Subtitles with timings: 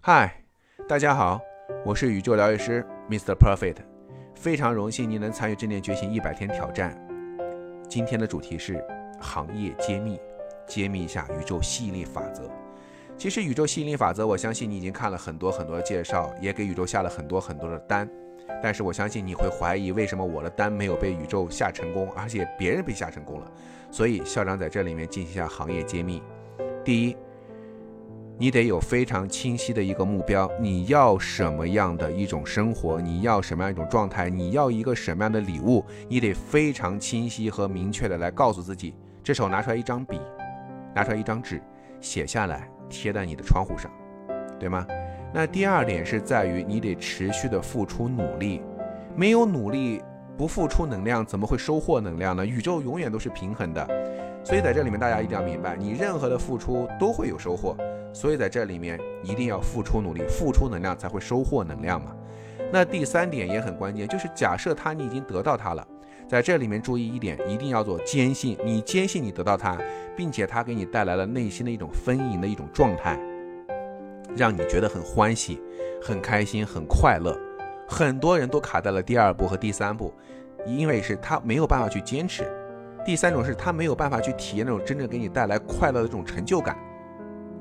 [0.00, 0.40] 嗨，
[0.88, 1.40] 大家好，
[1.84, 3.34] 我是宇宙疗愈师 Mr.
[3.34, 3.78] Perfect，
[4.36, 6.96] 非常荣幸您能参与正念觉醒一百天挑战。
[7.88, 8.84] 今天的主题是
[9.20, 10.20] 行业揭秘，
[10.66, 12.48] 揭秘一下宇宙吸引力法则。
[13.18, 18.08] 其实宇宙吸引力法则，我相信你已经看了很多很多的介绍，也给宇宙下了很多很多的单。
[18.62, 23.52] 但是我相信你会怀疑，为什么我的单没有被宇宙下成功，而且别人被下成功了？
[23.90, 26.22] 所以校长在这里面进行一下行业揭秘。
[26.84, 27.16] 第一，
[28.38, 38.94] 你得有非常清晰的一个目标，你要什么样的一种生活，你要什么样一种状态，你要一个什么样的礼物，你得非常清晰和明确的来告诉自己。
[39.22, 40.20] 这时候拿出来一张笔，
[40.94, 41.62] 拿出来一张纸，
[42.00, 42.68] 写下来。
[42.88, 43.90] 贴在你的窗户上，
[44.60, 44.86] 对吗？
[45.34, 48.62] 那第二点是在于你得持续的付出努力，
[49.16, 50.00] 没有努力
[50.38, 52.46] 不付出能量，怎么会收获能量呢？
[52.46, 53.84] 宇宙永远都是平衡的，
[54.46, 57.76] 所以在这里面大家一定要明白，你任何的付出都会有收获，
[58.12, 62.14] 所以在这里面一定要付出努力，付出能量才会收获能量嘛。
[62.70, 65.84] 那第三点也很关键，就是假设他你已经得到他了。
[66.28, 68.56] 在这里面注意一点，一定要做坚信。
[68.64, 69.76] 你坚信你得到他，
[70.16, 73.18] 并且他给你带来了内心的一种丰盈的一种状态，
[74.36, 75.60] 让你觉得很欢喜、
[76.00, 77.36] 很开心、很快乐。
[77.88, 80.14] 很多人都卡在了第二步和第三步，
[80.64, 82.44] 因为是他没有办法去坚持。
[83.06, 86.76] 第三种是他没有办法去体验那种真正给你带来快乐的这种成就感。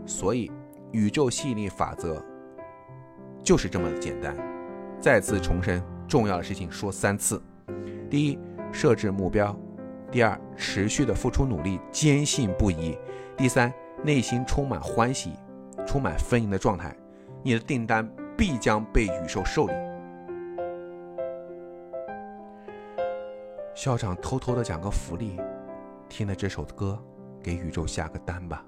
[0.05, 0.51] 所以，
[0.91, 2.21] 宇宙吸引力法则
[3.41, 4.35] 就是这么简单。
[4.99, 7.41] 再次重申，重要的事情说三次。
[8.09, 8.37] 第一。
[8.71, 9.57] 设置目标，
[10.11, 12.97] 第二，持续的付出努力，坚信不疑，
[13.37, 15.31] 第三，内心充满欢喜，
[15.87, 16.93] 充满丰盈的状态，
[17.41, 19.73] 你的订单必将被宇宙受理。
[23.75, 25.37] 校长偷偷的讲个福利，
[26.07, 26.97] 听了这首歌，
[27.43, 28.63] 给宇宙下个单吧。